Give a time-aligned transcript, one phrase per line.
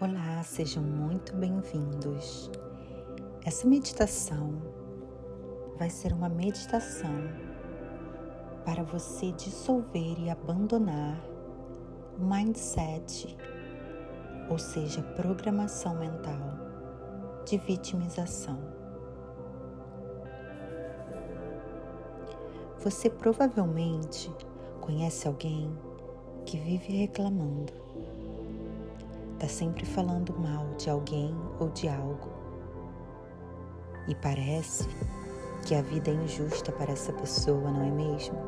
[0.00, 2.50] Olá, sejam muito bem-vindos.
[3.44, 4.60] Essa meditação
[5.78, 7.14] vai ser uma meditação
[8.64, 11.24] para você dissolver e abandonar
[12.18, 13.38] o mindset,
[14.50, 16.42] ou seja, programação mental
[17.46, 18.58] de vitimização.
[22.80, 24.28] Você provavelmente
[24.80, 25.72] conhece alguém
[26.44, 27.84] que vive reclamando
[29.34, 32.30] está sempre falando mal de alguém ou de algo.
[34.08, 34.88] E parece
[35.66, 38.38] que a vida é injusta para essa pessoa, não é mesmo?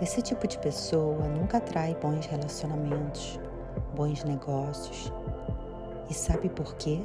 [0.00, 3.38] Esse tipo de pessoa nunca atrai bons relacionamentos,
[3.94, 5.12] bons negócios.
[6.08, 7.00] E sabe por quê?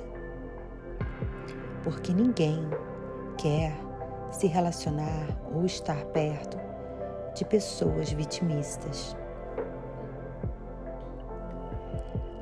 [1.84, 2.62] Porque ninguém
[3.38, 3.76] quer
[4.32, 6.58] se relacionar ou estar perto
[7.36, 9.18] de pessoas vitimistas.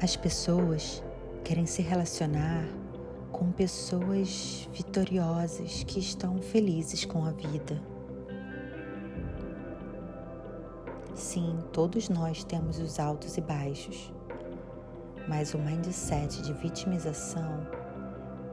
[0.01, 1.03] As pessoas
[1.43, 2.67] querem se relacionar
[3.31, 7.79] com pessoas vitoriosas que estão felizes com a vida.
[11.13, 14.11] Sim, todos nós temos os altos e baixos,
[15.27, 17.67] mas o mindset de vitimização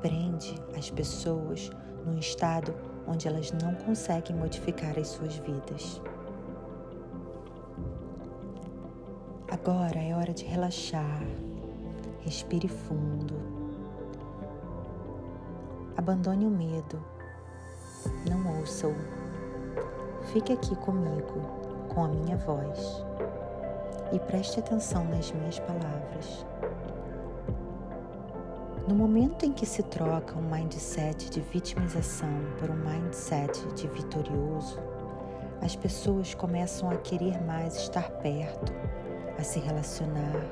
[0.02, 1.70] prende as pessoas
[2.04, 2.74] num estado
[3.06, 5.98] onde elas não conseguem modificar as suas vidas.
[9.60, 11.20] Agora é hora de relaxar.
[12.20, 13.34] Respire fundo.
[15.96, 17.02] Abandone o medo.
[18.30, 18.94] Não ouça-o.
[20.32, 21.40] Fique aqui comigo,
[21.88, 23.04] com a minha voz.
[24.12, 26.46] E preste atenção nas minhas palavras.
[28.86, 34.78] No momento em que se troca um mindset de vitimização por um mindset de vitorioso,
[35.60, 38.72] as pessoas começam a querer mais estar perto,
[39.38, 40.44] a se relacionar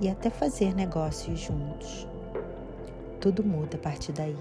[0.00, 2.06] e até fazer negócios juntos.
[3.20, 4.36] Tudo muda a partir daí.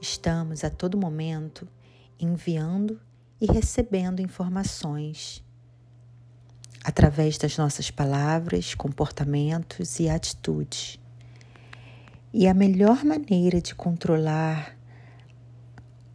[0.00, 1.66] Estamos a todo momento
[2.18, 3.00] enviando
[3.40, 5.44] e recebendo informações
[6.84, 10.98] através das nossas palavras, comportamentos e atitudes.
[12.32, 14.76] E a melhor maneira de controlar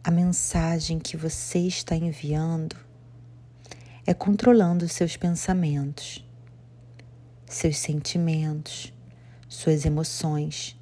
[0.02, 2.87] a mensagem que você está enviando
[4.08, 6.26] é controlando seus pensamentos,
[7.44, 8.90] seus sentimentos,
[9.46, 10.74] suas emoções,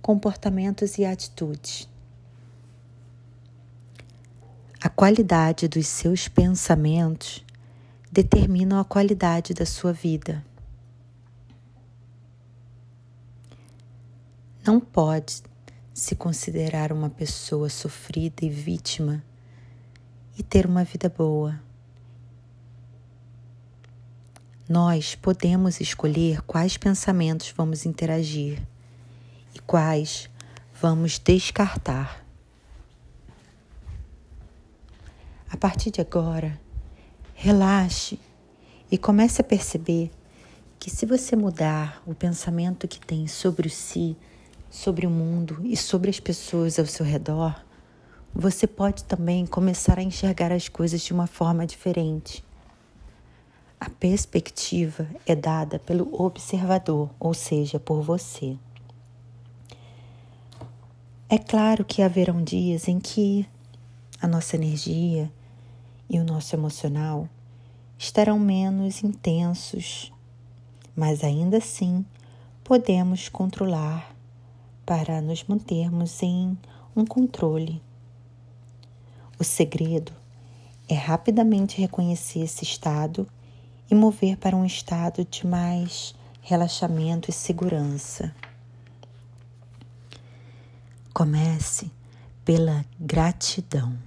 [0.00, 1.86] comportamentos e atitudes.
[4.80, 7.44] A qualidade dos seus pensamentos
[8.10, 10.42] determina a qualidade da sua vida.
[14.66, 15.42] Não pode
[15.92, 19.22] se considerar uma pessoa sofrida e vítima
[20.38, 21.60] e ter uma vida boa.
[24.66, 28.62] Nós podemos escolher quais pensamentos vamos interagir
[29.54, 30.30] e quais
[30.80, 32.24] vamos descartar.
[35.50, 36.58] A partir de agora,
[37.34, 38.18] relaxe
[38.90, 40.10] e comece a perceber
[40.78, 44.16] que se você mudar o pensamento que tem sobre si,
[44.70, 47.54] sobre o mundo e sobre as pessoas ao seu redor,
[48.34, 52.42] você pode também começar a enxergar as coisas de uma forma diferente.
[53.84, 58.56] A perspectiva é dada pelo observador, ou seja, por você.
[61.28, 63.46] É claro que haverão dias em que
[64.22, 65.30] a nossa energia
[66.08, 67.28] e o nosso emocional
[67.98, 70.10] estarão menos intensos,
[70.96, 72.06] mas ainda assim
[72.64, 74.16] podemos controlar
[74.86, 76.56] para nos mantermos em
[76.96, 77.82] um controle.
[79.38, 80.12] O segredo
[80.88, 83.28] é rapidamente reconhecer esse estado
[83.90, 88.34] e mover para um estado de mais relaxamento e segurança.
[91.12, 91.90] Comece
[92.44, 93.98] pela gratidão.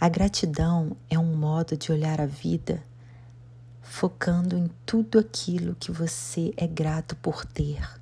[0.00, 2.82] A gratidão é um modo de olhar a vida
[3.88, 7.98] focando em tudo aquilo que você é grato por ter.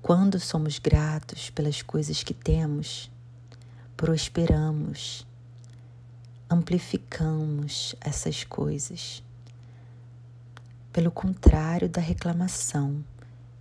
[0.00, 3.10] Quando somos gratos pelas coisas que temos,
[3.94, 5.26] prosperamos
[6.50, 9.22] amplificamos essas coisas.
[10.92, 13.04] Pelo contrário da reclamação,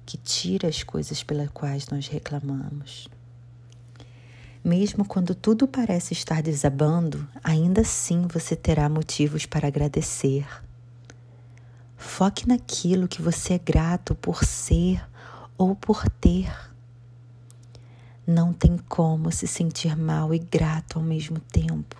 [0.05, 3.09] que tira as coisas pelas quais nós reclamamos.
[4.63, 10.45] Mesmo quando tudo parece estar desabando, ainda assim você terá motivos para agradecer.
[11.97, 15.05] Foque naquilo que você é grato por ser
[15.57, 16.53] ou por ter.
[18.25, 21.95] Não tem como se sentir mal e grato ao mesmo tempo.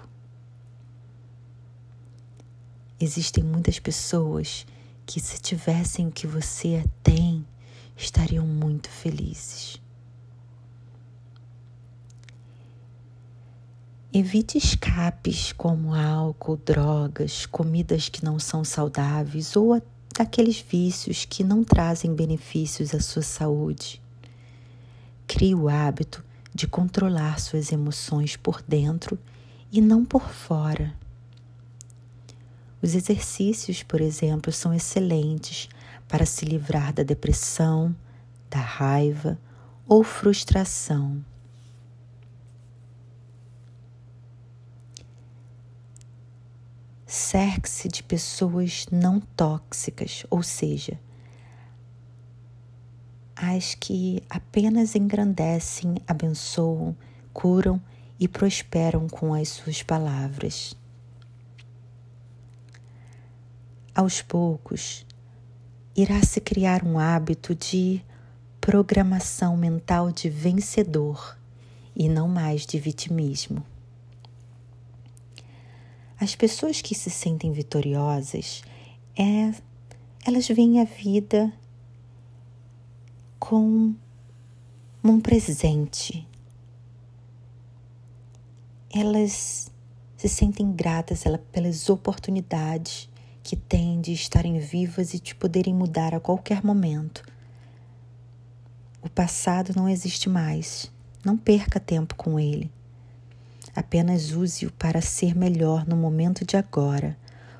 [2.99, 4.65] Existem muitas pessoas
[5.05, 7.45] que, se tivessem o que você tem,
[7.95, 9.79] estariam muito felizes.
[14.11, 19.79] Evite escapes como álcool, drogas, comidas que não são saudáveis ou
[20.17, 24.01] aqueles vícios que não trazem benefícios à sua saúde.
[25.27, 29.19] Crie o hábito de controlar suas emoções por dentro
[29.71, 30.95] e não por fora.
[32.81, 35.67] Os exercícios, por exemplo, são excelentes
[36.07, 37.95] para se livrar da depressão,
[38.49, 39.37] da raiva
[39.87, 41.23] ou frustração.
[47.05, 50.99] Cerque-se de pessoas não tóxicas, ou seja,
[53.35, 56.95] as que apenas engrandecem, abençoam,
[57.33, 57.81] curam
[58.19, 60.75] e prosperam com as suas palavras.
[63.97, 65.03] Aos poucos,
[65.95, 67.99] irá se criar um hábito de
[68.61, 71.35] programação mental de vencedor
[71.95, 73.65] e não mais de vitimismo.
[76.19, 78.61] As pessoas que se sentem vitoriosas,
[79.17, 79.51] é,
[80.23, 81.51] elas veem a vida
[83.39, 83.95] com
[85.03, 86.23] um presente.
[88.93, 89.71] Elas
[90.15, 93.09] se sentem gratas pelas oportunidades
[93.47, 97.23] que têm de estarem vivas e de poderem mudar a qualquer momento.
[99.01, 100.91] O passado não existe mais.
[101.23, 102.69] Não perca tempo com ele.
[103.73, 107.17] Apenas use-o para ser melhor no momento de agora,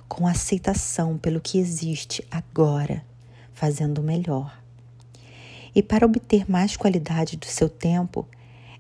[0.10, 3.02] com aceitação pelo que existe agora,
[3.54, 4.62] fazendo melhor.
[5.74, 8.28] E para obter mais qualidade do seu tempo,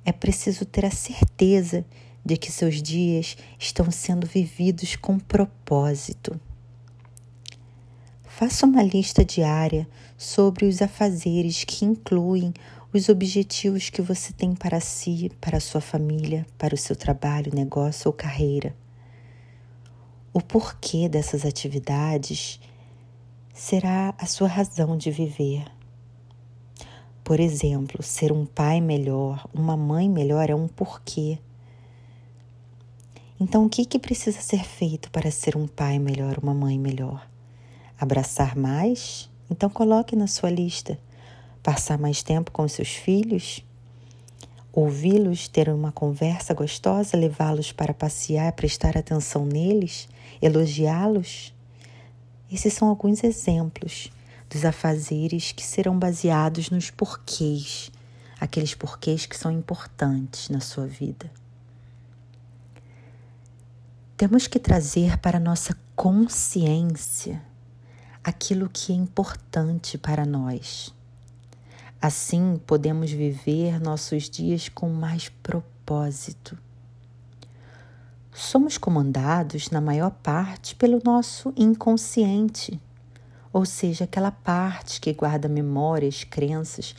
[0.03, 1.85] é preciso ter a certeza
[2.25, 6.37] de que seus dias estão sendo vividos com propósito.
[8.37, 12.53] Faça uma lista diária sobre os afazeres que incluem
[12.93, 17.51] os objetivos que você tem para si, para a sua família, para o seu trabalho,
[17.51, 18.75] negócio ou carreira.
[20.31, 22.59] O porquê dessas atividades
[23.55, 25.65] será a sua razão de viver.
[27.23, 31.39] Por exemplo, ser um pai melhor, uma mãe melhor é um porquê.
[33.39, 37.27] Então, o que, que precisa ser feito para ser um pai melhor, uma mãe melhor?
[37.99, 39.29] Abraçar mais?
[39.49, 40.99] Então, coloque na sua lista
[41.63, 43.61] passar mais tempo com seus filhos,
[44.71, 50.07] ouvi-los, ter uma conversa gostosa, levá-los para passear, prestar atenção neles,
[50.41, 51.53] elogiá-los.
[52.49, 54.09] Esses são alguns exemplos
[54.49, 57.91] dos afazeres que serão baseados nos porquês,
[58.39, 61.29] aqueles porquês que são importantes na sua vida.
[64.15, 67.41] Temos que trazer para nossa consciência
[68.27, 70.93] aquilo que é importante para nós.
[72.01, 76.57] Assim, podemos viver nossos dias com mais propósito.
[78.33, 82.77] Somos comandados, na maior parte, pelo nosso inconsciente,
[83.53, 86.93] ou seja, aquela parte que guarda memórias, crenças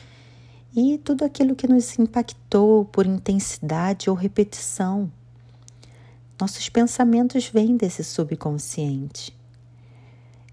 [0.75, 5.13] e tudo aquilo que nos impactou por intensidade ou repetição.
[6.41, 9.38] Nossos pensamentos vêm desse subconsciente.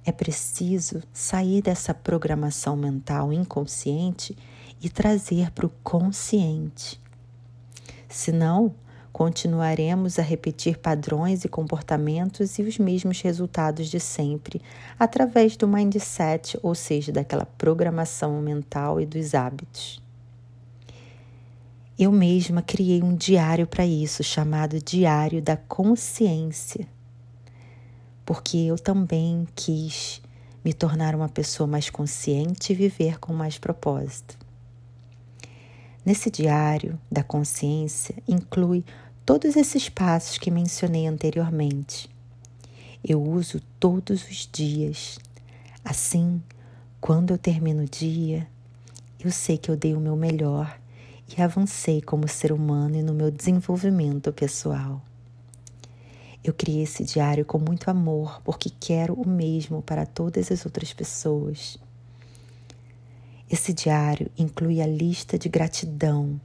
[0.06, 4.38] É preciso sair dessa programação mental inconsciente
[4.80, 7.02] e trazer para o consciente.
[8.08, 8.76] Senão,
[9.12, 14.62] continuaremos a repetir padrões e comportamentos e os mesmos resultados de sempre,
[15.00, 20.04] através do mindset, ou seja, daquela programação mental e dos hábitos.
[21.98, 26.88] Eu mesma criei um diário para isso, chamado Diário da Consciência
[28.26, 30.22] porque eu também quis
[30.64, 34.36] me tornar uma pessoa mais consciente e viver com mais propósito.
[36.04, 38.84] Nesse diário da consciência inclui
[39.26, 42.10] todos esses passos que mencionei anteriormente.
[43.04, 45.20] Eu uso todos os dias.
[45.84, 46.42] Assim,
[47.00, 48.48] quando eu termino o dia,
[49.20, 50.80] eu sei que eu dei o meu melhor
[51.28, 55.02] e avancei como ser humano e no meu desenvolvimento pessoal.
[56.46, 60.94] Eu criei esse diário com muito amor, porque quero o mesmo para todas as outras
[60.94, 61.76] pessoas.
[63.50, 66.40] Esse diário inclui a lista de gratidão,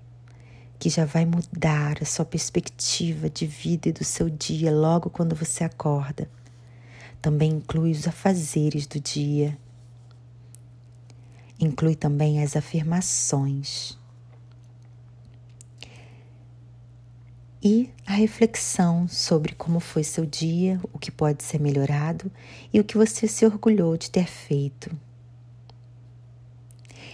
[0.78, 5.36] que já vai mudar a sua perspectiva de vida e do seu dia logo quando
[5.36, 6.30] você acorda.
[7.20, 9.58] Também inclui os afazeres do dia.
[11.60, 13.99] Inclui também as afirmações.
[17.62, 22.32] E a reflexão sobre como foi seu dia, o que pode ser melhorado
[22.72, 24.90] e o que você se orgulhou de ter feito.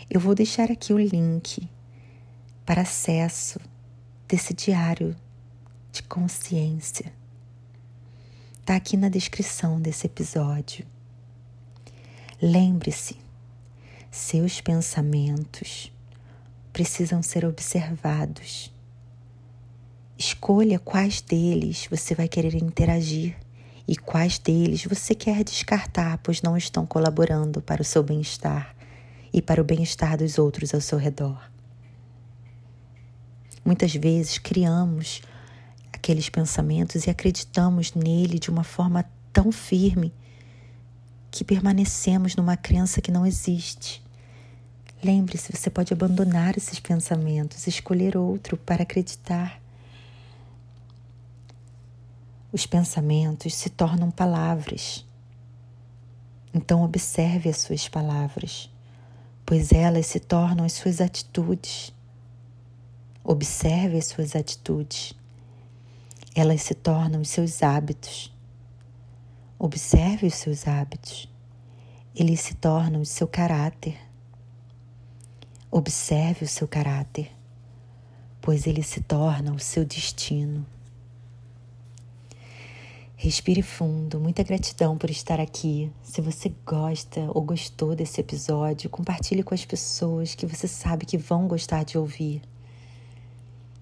[0.08, 1.68] Eu vou deixar aqui o link
[2.64, 3.58] para acesso
[4.28, 5.16] desse diário
[5.90, 7.12] de consciência.
[8.60, 10.86] Está aqui na descrição desse episódio.
[12.40, 13.16] Lembre-se,
[14.10, 15.92] seus pensamentos
[16.72, 18.75] precisam ser observados
[20.18, 23.36] Escolha quais deles você vai querer interagir
[23.86, 28.74] e quais deles você quer descartar, pois não estão colaborando para o seu bem-estar
[29.32, 31.38] e para o bem-estar dos outros ao seu redor.
[33.62, 35.20] Muitas vezes criamos
[35.92, 40.14] aqueles pensamentos e acreditamos nele de uma forma tão firme
[41.30, 44.02] que permanecemos numa crença que não existe.
[45.04, 49.60] Lembre-se, você pode abandonar esses pensamentos, escolher outro para acreditar.
[52.56, 55.04] Os pensamentos se tornam palavras.
[56.54, 58.70] Então, observe as suas palavras,
[59.44, 61.92] pois elas se tornam as suas atitudes.
[63.22, 65.12] Observe as suas atitudes.
[66.34, 68.34] Elas se tornam os seus hábitos.
[69.58, 71.28] Observe os seus hábitos.
[72.14, 73.98] Eles se tornam o seu caráter.
[75.70, 77.30] Observe o seu caráter,
[78.40, 80.66] pois ele se torna o seu destino.
[83.18, 85.90] Respire fundo, muita gratidão por estar aqui.
[86.02, 91.16] Se você gosta ou gostou desse episódio, compartilhe com as pessoas que você sabe que
[91.16, 92.42] vão gostar de ouvir.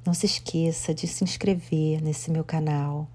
[0.07, 3.09] Não se esqueça de se inscrever nesse meu canal.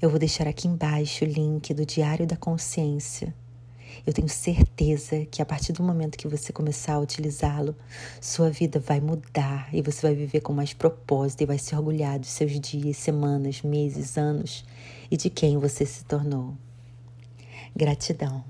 [0.00, 3.34] Eu vou deixar aqui embaixo o link do Diário da Consciência
[4.06, 7.74] eu tenho certeza que a partir do momento que você começar a utilizá-lo,
[8.20, 12.18] sua vida vai mudar e você vai viver com mais propósito e vai se orgulhar
[12.18, 14.64] dos seus dias, semanas, meses, anos
[15.10, 16.54] e de quem você se tornou.
[17.74, 18.44] Gratidão.